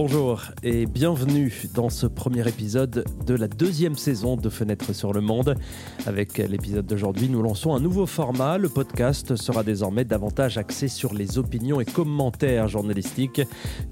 [0.00, 5.20] Bonjour et bienvenue dans ce premier épisode de la deuxième saison de Fenêtre sur le
[5.20, 5.56] Monde.
[6.06, 8.58] Avec l'épisode d'aujourd'hui, nous lançons un nouveau format.
[8.58, 13.42] Le podcast sera désormais davantage axé sur les opinions et commentaires journalistiques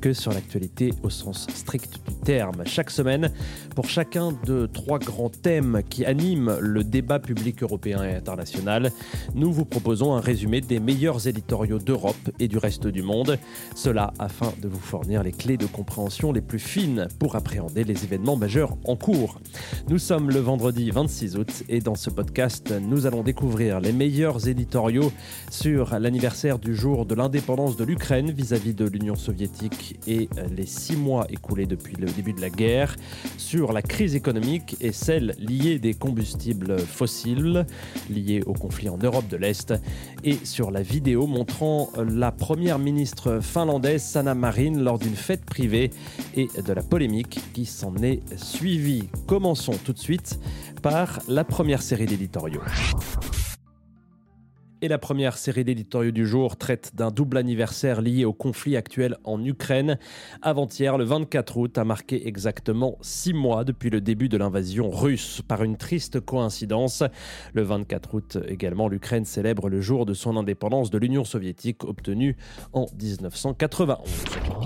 [0.01, 2.63] que sur l'actualité au sens strict du terme.
[2.67, 3.33] Chaque semaine,
[3.75, 8.93] pour chacun de trois grands thèmes qui animent le débat public européen et international,
[9.35, 13.41] nous vous proposons un résumé des meilleurs éditoriaux d'Europe et du reste du monde.
[13.75, 15.96] Cela afin de vous fournir les clés de compréhension
[16.35, 19.41] les plus fines pour appréhender les événements majeurs en cours.
[19.89, 24.47] Nous sommes le vendredi 26 août et dans ce podcast, nous allons découvrir les meilleurs
[24.47, 25.11] éditoriaux
[25.51, 30.97] sur l'anniversaire du jour de l'indépendance de l'Ukraine vis-à-vis de l'Union soviétique et les six
[30.97, 32.95] mois écoulés depuis le début de la guerre,
[33.39, 37.65] sur la crise économique et celle liée des combustibles fossiles
[38.11, 39.73] liés au conflit en Europe de l'Est,
[40.25, 45.76] et sur la vidéo montrant la première ministre finlandaise Sanna Marin lors d'une fête privée
[45.85, 49.09] et de la polémique qui s'en est suivie.
[49.27, 50.39] Commençons tout de suite
[50.83, 52.63] par la première série d'éditoriaux.
[54.87, 59.17] Et la première série d'éditoriaux du jour traite d'un double anniversaire lié au conflit actuel
[59.25, 59.99] en Ukraine.
[60.43, 65.43] Avant-hier, le 24 août, a marqué exactement six mois depuis le début de l'invasion russe.
[65.49, 67.03] Par une triste coïncidence,
[67.53, 72.37] le 24 août également, l'Ukraine célèbre le jour de son indépendance de l'Union soviétique obtenue
[72.73, 73.99] en 1991.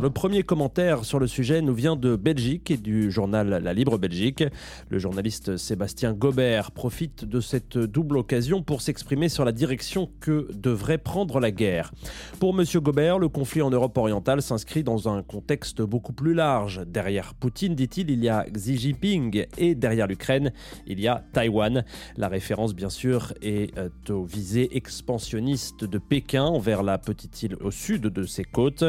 [0.03, 3.97] Le premier commentaire sur le sujet nous vient de Belgique et du journal La Libre
[3.97, 4.45] Belgique.
[4.91, 10.49] Le journaliste Sébastien Gobert profite de cette double occasion pour s'exprimer sur la direction que
[10.53, 11.93] devrait prendre la guerre.
[12.39, 12.65] Pour M.
[12.77, 16.83] Gobert, le conflit en Europe orientale s'inscrit dans un contexte beaucoup plus large.
[16.87, 20.53] Derrière Poutine, dit-il, il y a Xi Jinping et derrière l'Ukraine,
[20.87, 21.85] il y a Taïwan.
[22.17, 27.57] La référence, bien sûr, est euh, aux visées expansionnistes de Pékin envers la petite île
[27.61, 28.85] au sud de ses côtes.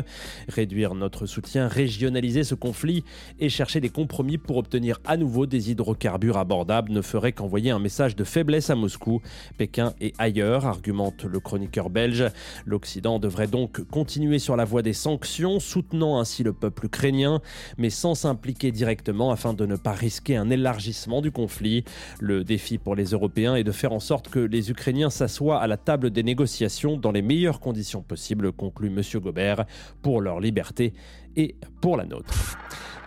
[0.48, 3.03] Réduire notre soutien, régionaliser ce conflit
[3.40, 7.80] et chercher des compromis pour obtenir à nouveau des hydrocarbures abordables ne ferait qu'envoyer un
[7.80, 9.22] message de faiblesse à Moscou,
[9.58, 12.26] Pékin et ailleurs, argument le chroniqueur belge.
[12.66, 17.42] L'Occident devrait donc continuer sur la voie des sanctions, soutenant ainsi le peuple ukrainien,
[17.78, 21.84] mais sans s'impliquer directement afin de ne pas risquer un élargissement du conflit.
[22.20, 25.68] Le défi pour les Européens est de faire en sorte que les Ukrainiens s'assoient à
[25.68, 29.02] la table des négociations dans les meilleures conditions possibles, conclut M.
[29.22, 29.66] Gobert,
[30.02, 30.94] pour leur liberté
[31.36, 32.58] et pour la nôtre.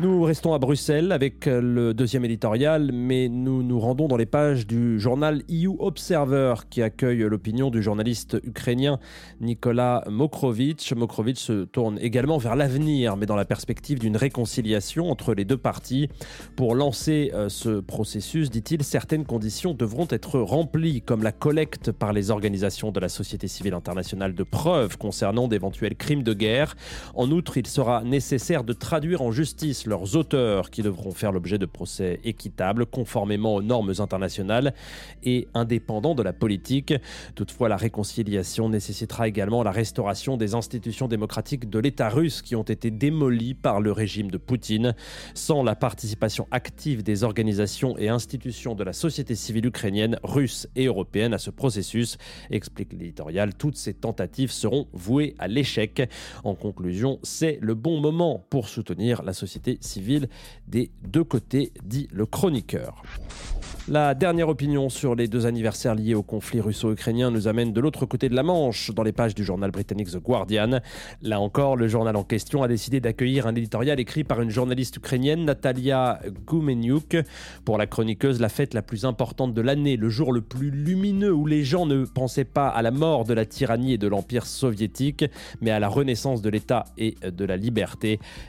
[0.00, 4.26] Nous restons à Bruxelles avec euh, le deuxième éditorial, mais nous nous rendons dans les
[4.26, 8.98] pages du journal EU Observer qui accueille l'opinion du journaliste ukrainien
[9.40, 10.92] Nicolas Mokrovitch.
[10.94, 15.56] Mokrovitch se tourne également vers l'avenir, mais dans la perspective d'une réconciliation entre les deux
[15.56, 16.08] parties.
[16.56, 22.12] Pour lancer euh, ce processus, dit-il, certaines conditions devront être remplies, comme la collecte par
[22.12, 26.74] les organisations de la société civile internationale de preuves concernant d'éventuels crimes de guerre.
[27.14, 31.58] En outre, il sera nécessaire de traduire en justice leurs auteurs qui devront faire l'objet
[31.58, 34.72] de procès équitables conformément aux normes internationales
[35.24, 36.94] et indépendants de la politique.
[37.34, 42.62] Toutefois, la réconciliation nécessitera également la restauration des institutions démocratiques de l'État russe qui ont
[42.62, 44.94] été démolies par le régime de Poutine.
[45.34, 50.86] Sans la participation active des organisations et institutions de la société civile ukrainienne, russe et
[50.86, 52.16] européenne à ce processus,
[52.50, 56.08] explique l'éditorial, toutes ces tentatives seront vouées à l'échec.
[56.44, 60.28] En conclusion, c'est le bon moment pour soutenir la société civile
[60.68, 63.02] des deux côtés, dit le chroniqueur.
[63.86, 68.06] La dernière opinion sur les deux anniversaires liés au conflit russo-ukrainien nous amène de l'autre
[68.06, 70.80] côté de la Manche, dans les pages du journal britannique The Guardian.
[71.20, 74.96] Là encore, le journal en question a décidé d'accueillir un éditorial écrit par une journaliste
[74.96, 77.18] ukrainienne, Natalia Goumenyuk.
[77.66, 81.34] Pour la chroniqueuse, la fête la plus importante de l'année, le jour le plus lumineux
[81.34, 84.46] où les gens ne pensaient pas à la mort de la tyrannie et de l'empire
[84.46, 85.26] soviétique,
[85.60, 87.93] mais à la renaissance de l'État et de la liberté.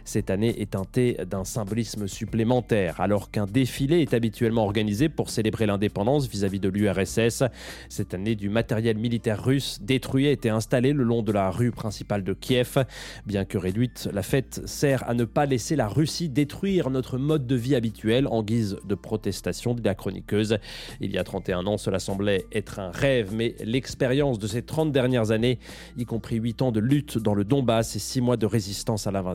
[0.03, 5.65] Cette année est teintée d'un symbolisme supplémentaire, alors qu'un défilé est habituellement organisé pour célébrer
[5.65, 7.43] l'indépendance vis-à-vis de l'URSS.
[7.89, 11.71] Cette année, du matériel militaire russe détruit a été installé le long de la rue
[11.71, 12.85] principale de Kiev.
[13.25, 17.47] Bien que réduite, la fête sert à ne pas laisser la Russie détruire notre mode
[17.47, 20.57] de vie habituel en guise de protestation, dit la chroniqueuse.
[21.01, 24.91] Il y a 31 ans, cela semblait être un rêve, mais l'expérience de ces 30
[24.91, 25.59] dernières années,
[25.97, 29.11] y compris 8 ans de lutte dans le Donbass et 6 mois de résistance à
[29.11, 29.34] l'invasion,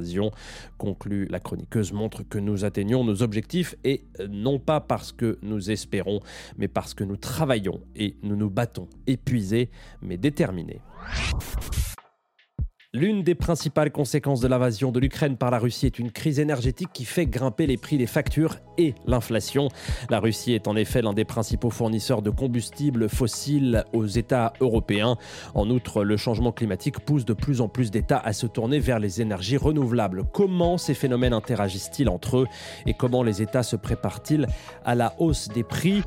[0.78, 5.70] conclut la chroniqueuse, montre que nous atteignons nos objectifs et non pas parce que nous
[5.70, 6.20] espérons,
[6.58, 9.70] mais parce que nous travaillons et nous nous battons, épuisés
[10.02, 10.80] mais déterminés.
[12.92, 16.88] L'une des principales conséquences de l'invasion de l'Ukraine par la Russie est une crise énergétique
[16.92, 19.68] qui fait grimper les prix des factures et l'inflation.
[20.08, 25.16] La Russie est en effet l'un des principaux fournisseurs de combustibles fossiles aux États européens.
[25.54, 28.98] En outre, le changement climatique pousse de plus en plus d'États à se tourner vers
[28.98, 30.24] les énergies renouvelables.
[30.32, 32.48] Comment ces phénomènes interagissent-ils entre eux
[32.86, 34.48] et comment les États se préparent-ils
[34.84, 36.02] à la hausse des prix?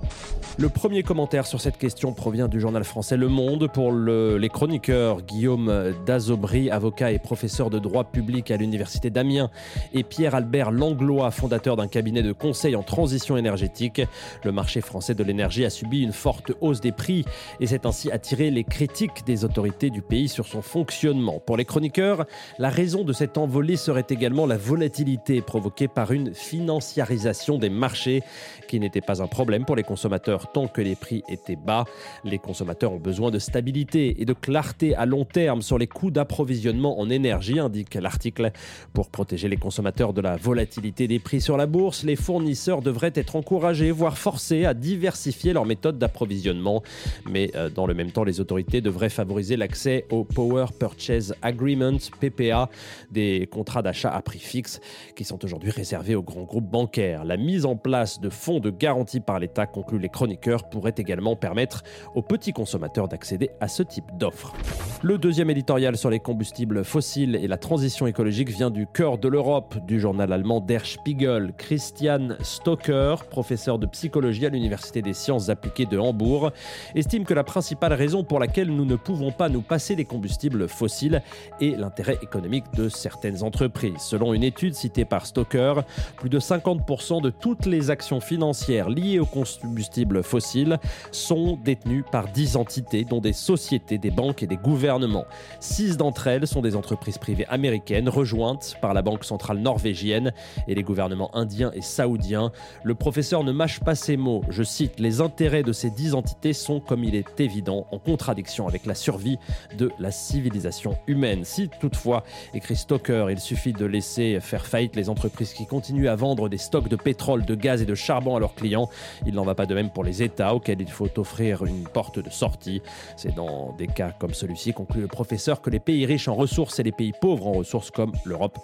[0.57, 5.21] Le premier commentaire sur cette question provient du journal français Le Monde pour les chroniqueurs
[5.21, 9.49] Guillaume Dazobry avocat et professeur de droit public à l'Université d'Amiens,
[9.93, 14.01] et Pierre-Albert Langlois, fondateur d'un cabinet de conseil en transition énergétique.
[14.43, 17.25] Le marché français de l'énergie a subi une forte hausse des prix
[17.59, 21.39] et s'est ainsi attiré les critiques des autorités du pays sur son fonctionnement.
[21.39, 22.25] Pour les chroniqueurs,
[22.59, 28.21] la raison de cette envolée serait également la volatilité provoquée par une financiarisation des marchés
[28.67, 31.85] qui n'était pas un problème pour les consommateurs tant que les prix étaient bas.
[32.23, 36.11] Les consommateurs ont besoin de stabilité et de clarté à long terme sur les coûts
[36.11, 38.51] d'approvisionnement en énergie, indique l'article.
[38.93, 43.11] Pour protéger les consommateurs de la volatilité des prix sur la bourse, les fournisseurs devraient
[43.15, 46.83] être encouragés, voire forcés à diversifier leurs méthodes d'approvisionnement.
[47.29, 51.97] Mais euh, dans le même temps, les autorités devraient favoriser l'accès au Power Purchase Agreement,
[52.19, 52.69] PPA,
[53.11, 54.79] des contrats d'achat à prix fixe
[55.15, 57.25] qui sont aujourd'hui réservés aux grands groupes bancaires.
[57.25, 61.35] La mise en place de fonds de garantie par l'État, conclut les chroniqueurs, pourrait également
[61.35, 61.83] permettre
[62.15, 64.53] aux petits consommateurs d'accéder à ce type d'offres.
[65.01, 66.19] Le deuxième éditorial sur les
[66.53, 70.85] combustibles fossiles et la transition écologique vient du cœur de l'Europe, du journal allemand Der
[70.85, 71.51] Spiegel.
[71.57, 76.51] Christian Stocker, professeur de psychologie à l'Université des sciences appliquées de Hambourg,
[76.93, 80.67] estime que la principale raison pour laquelle nous ne pouvons pas nous passer des combustibles
[80.67, 81.23] fossiles
[81.59, 83.97] est l'intérêt économique de certaines entreprises.
[83.97, 85.81] Selon une étude citée par Stocker,
[86.17, 90.77] plus de 50% de toutes les actions financières liées aux combustibles fossiles
[91.11, 95.25] sont détenues par 10 entités, dont des sociétés, des banques et des gouvernements
[95.59, 100.33] Six d'entre elles sont des entreprises privées américaines rejointes par la Banque centrale norvégienne
[100.67, 102.51] et les gouvernements indiens et saoudiens.
[102.83, 104.43] Le professeur ne mâche pas ses mots.
[104.49, 108.67] Je cite Les intérêts de ces dix entités sont, comme il est évident, en contradiction
[108.67, 109.37] avec la survie
[109.77, 111.45] de la civilisation humaine.
[111.45, 112.23] Si toutefois,
[112.53, 116.57] écrit Stoker, il suffit de laisser faire faillite les entreprises qui continuent à vendre des
[116.57, 118.89] stocks de pétrole, de gaz et de charbon à leurs clients,
[119.25, 122.19] il n'en va pas de même pour les États auxquels il faut offrir une porte
[122.19, 122.81] de sortie.
[123.17, 126.79] C'est dans des cas comme celui-ci conclut le professeur que les pays riches en ressources
[126.79, 128.59] et les pays pauvres en ressources comme l'Europe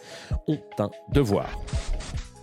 [0.48, 1.50] ont un devoir.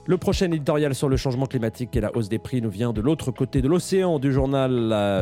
[0.08, 3.00] Le prochain éditorial sur le changement climatique et la hausse des prix nous vient de
[3.00, 4.70] l'autre côté de l'océan du journal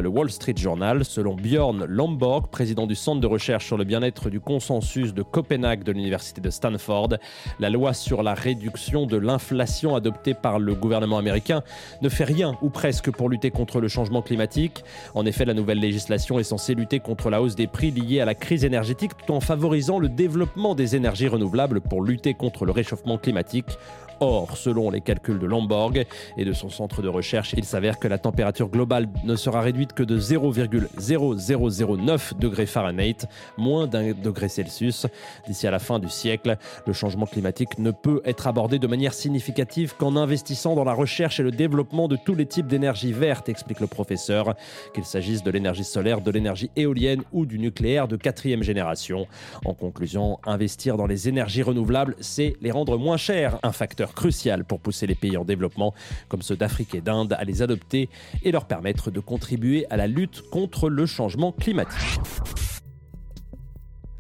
[0.03, 1.07] le Wall Street Journal.
[1.07, 5.85] Selon Björn Lomborg, président du Centre de recherche sur le bien-être du consensus de Copenhague
[5.85, 7.15] de l'Université de Stanford,
[7.61, 11.63] la loi sur la réduction de l'inflation adoptée par le gouvernement américain
[12.03, 14.85] ne fait rien ou presque pour lutter contre le changement climatique.
[15.15, 18.27] En effet, la nouvelle législation est censée lutter contre la hausse des prix liée à
[18.27, 22.73] la crise énergétique tout en favorisant le développement des énergies renouvelables pour lutter contre le
[22.73, 23.79] réchauffement climatique.
[24.21, 26.05] Or, selon les calculs de Lomborg
[26.37, 29.93] et de son centre de recherche, il s'avère que la température globale ne sera réduite
[29.93, 33.27] que de 0,0009 degrés Fahrenheit,
[33.59, 35.07] moins d'un degré Celsius.
[35.47, 36.57] D'ici à la fin du siècle,
[36.87, 41.41] le changement climatique ne peut être abordé de manière significative qu'en investissant dans la recherche
[41.41, 44.55] et le développement de tous les types d'énergie verte, explique le professeur,
[44.95, 49.27] qu'il s'agisse de l'énergie solaire, de l'énergie éolienne ou du nucléaire de quatrième génération.
[49.65, 54.65] En conclusion, investir dans les énergies renouvelables, c'est les rendre moins chères, un facteur crucial
[54.65, 55.95] pour pousser les pays en développement,
[56.29, 58.09] comme ceux d'Afrique et d'Inde, à les adopter
[58.43, 62.21] et leur permettre de contribuer à la lutte contre le changement climatique.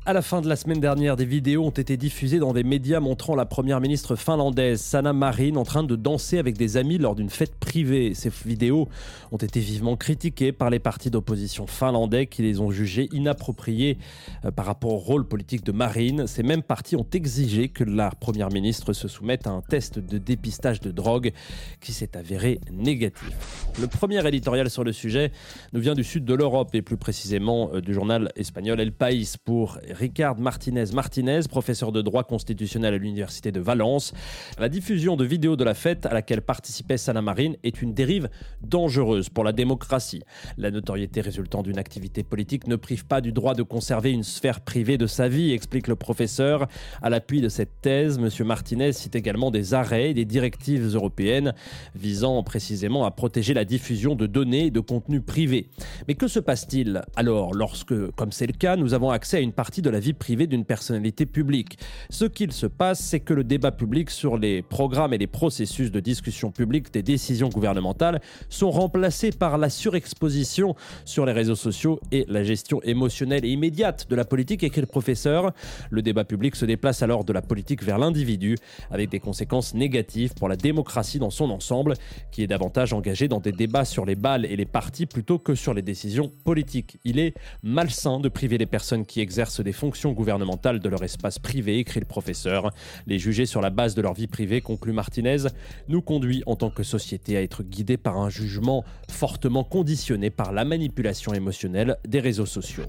[0.06, 3.00] À la fin de la semaine dernière, des vidéos ont été diffusées dans des médias
[3.00, 7.14] montrant la première ministre finlandaise Sanna Marin en train de danser avec des amis lors
[7.14, 8.12] d'une fête privée.
[8.12, 8.86] Ces vidéos
[9.32, 13.96] ont été vivement critiquées par les partis d'opposition finlandais qui les ont jugées inappropriées
[14.44, 16.26] euh, par rapport au rôle politique de Marine.
[16.26, 20.18] Ces mêmes partis ont exigé que la première ministre se soumette à un test de
[20.18, 21.32] dépistage de drogue
[21.80, 23.32] qui s'est avéré négatif.
[23.80, 25.32] Le premier éditorial sur le sujet
[25.72, 29.36] nous vient du sud de l'Europe et plus précisément euh, du journal espagnol El País
[29.42, 34.12] pour Ricard Martinez Martinez, professeur de droit constitutionnel à l'Université de Valence.
[34.58, 38.28] La diffusion de vidéos de la fête à laquelle participait Sana Marine est une dérive
[38.62, 40.22] dangereuse pour la démocratie.
[40.58, 44.60] La notoriété résultant d'une activité politique ne prive pas du droit de conserver une sphère
[44.60, 46.66] privée de sa vie, explique le professeur.
[47.00, 48.46] À l'appui de cette thèse, M.
[48.46, 51.54] Martinez cite également des arrêts et des directives européennes
[51.94, 55.68] visant précisément à protéger la diffusion de données et de contenus privés.
[56.08, 59.52] Mais que se passe-t-il alors lorsque, comme c'est le cas, nous avons accès à une
[59.52, 61.78] partie de la vie privée d'une personnalité publique
[62.10, 65.92] Ce qu'il se passe, c'est que le débat public sur les programmes et les processus
[65.92, 70.74] de discussion publique des décisions gouvernementales sont remplacés par la surexposition
[71.04, 74.86] sur les réseaux sociaux et la gestion émotionnelle et immédiate de la politique, écrit le
[74.86, 75.52] professeur.
[75.90, 78.56] Le débat public se déplace alors de la politique vers l'individu,
[78.90, 81.94] avec des conséquences négatives pour la démocratie dans son ensemble,
[82.32, 85.54] qui est davantage engagée dans des débats sur les balles et les partis plutôt que
[85.54, 86.96] sur les décisions politiques.
[87.04, 91.38] Il est malsain de priver les personnes qui exercent des fonctions gouvernementales de leur espace
[91.38, 92.70] privé, écrit le professeur.
[93.06, 95.48] Les juger sur la base de leur vie privée, conclut Martinez,
[95.88, 100.52] nous conduit en tant que société à être guidés par un jugement fortement conditionné par
[100.52, 102.84] la manipulation émotionnelle des réseaux sociaux.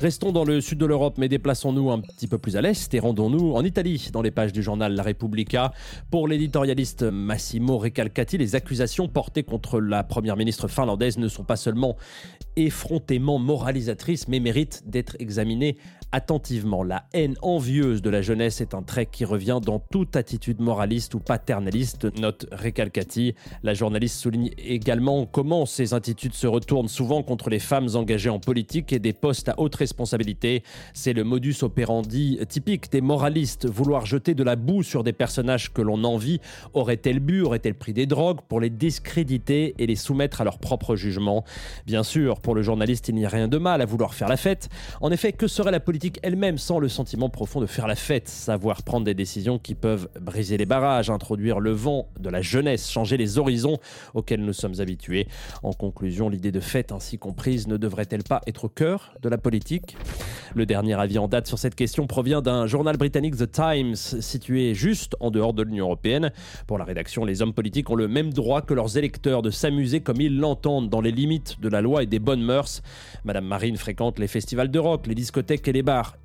[0.00, 3.00] Restons dans le sud de l'Europe, mais déplaçons-nous un petit peu plus à l'est et
[3.00, 5.72] rendons-nous en Italie, dans les pages du journal La Repubblica.
[6.10, 11.56] Pour l'éditorialiste Massimo Recalcati, les accusations portées contre la première ministre finlandaise ne sont pas
[11.56, 11.96] seulement
[12.56, 15.76] effrontément moralisatrices, mais méritent d'être examinées
[16.12, 16.82] attentivement.
[16.82, 21.14] La haine envieuse de la jeunesse est un trait qui revient dans toute attitude moraliste
[21.14, 23.34] ou paternaliste, note Recalcati.
[23.62, 28.40] La journaliste souligne également comment ces attitudes se retournent souvent contre les femmes engagées en
[28.40, 30.62] politique et des postes à haute responsabilité.
[30.94, 35.72] C'est le modus operandi typique des moralistes, vouloir jeter de la boue sur des personnages
[35.72, 36.40] que l'on envie.
[36.74, 40.96] Aurait-elle bu, aurait-elle pris des drogues pour les discréditer et les soumettre à leur propre
[40.96, 41.44] jugement?
[41.86, 44.36] Bien sûr, pour le journaliste, il n'y a rien de mal à vouloir faire la
[44.36, 44.68] fête.
[45.00, 48.28] En effet, que serait la politique elle-même sans le sentiment profond de faire la fête,
[48.28, 52.90] savoir prendre des décisions qui peuvent briser les barrages, introduire le vent de la jeunesse,
[52.90, 53.78] changer les horizons
[54.14, 55.28] auxquels nous sommes habitués.
[55.62, 59.38] En conclusion, l'idée de fête ainsi comprise ne devrait-elle pas être au cœur de la
[59.38, 59.96] politique?
[60.54, 64.74] Le dernier avis en date sur cette question provient d'un journal britannique The Times, situé
[64.74, 66.32] juste en dehors de l'Union européenne.
[66.66, 70.00] Pour la rédaction, les hommes politiques ont le même droit que leurs électeurs de s'amuser
[70.00, 72.82] comme ils l'entendent dans les limites de la loi et des bonnes mœurs.
[73.24, 75.82] Madame Marine fréquente les festivals de rock, les discothèques et les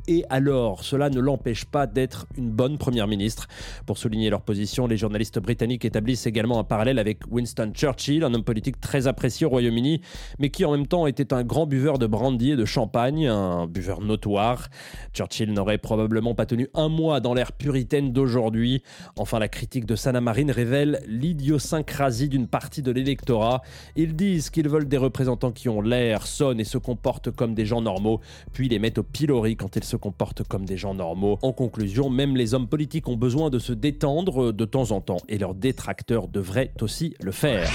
[0.08, 3.48] et alors, cela ne l'empêche pas d'être une bonne première ministre.
[3.88, 8.34] Pour souligner leur position, les journalistes britanniques établissent également un parallèle avec Winston Churchill, un
[8.36, 10.02] homme politique très apprécié au Royaume-Uni,
[10.38, 13.66] mais qui en même temps était un grand buveur de brandy et de champagne, un
[13.66, 14.68] buveur notoire.
[15.14, 18.84] Churchill n'aurait probablement pas tenu un mois dans l'ère puritaine d'aujourd'hui.
[19.18, 23.64] Enfin, la critique de Sana Marine révèle l'idiosyncrasie d'une partie de l'électorat.
[23.96, 27.66] Ils disent qu'ils veulent des représentants qui ont l'air, sonnent et se comportent comme des
[27.66, 28.22] gens normaux,
[28.54, 31.40] puis les mettent au pilori quand ils se comportent comme des gens normaux.
[31.42, 35.18] En conclusion, même les hommes politiques ont besoin de se détendre de temps en temps
[35.28, 37.70] et leurs détracteurs devraient aussi le faire.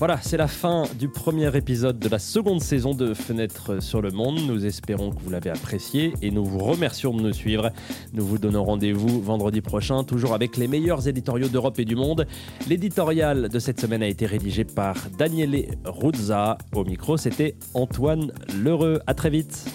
[0.00, 4.10] Voilà, c'est la fin du premier épisode de la seconde saison de Fenêtre sur le
[4.10, 4.38] Monde.
[4.46, 7.70] Nous espérons que vous l'avez apprécié et nous vous remercions de nous suivre.
[8.14, 12.26] Nous vous donnons rendez-vous vendredi prochain, toujours avec les meilleurs éditoriaux d'Europe et du monde.
[12.66, 16.56] L'éditorial de cette semaine a été rédigé par Daniele Ruzza.
[16.74, 19.00] Au micro, c'était Antoine Lheureux.
[19.06, 19.66] À très vite.